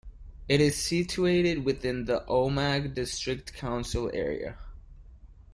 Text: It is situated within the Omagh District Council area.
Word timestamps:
It 0.49 0.59
is 0.61 0.81
situated 0.81 1.63
within 1.63 2.05
the 2.05 2.21
Omagh 2.27 2.91
District 2.95 3.53
Council 3.53 4.09
area. 4.11 4.57